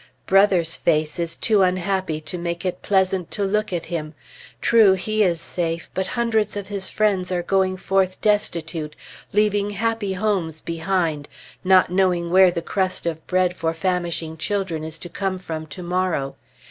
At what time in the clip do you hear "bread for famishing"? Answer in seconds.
13.27-14.37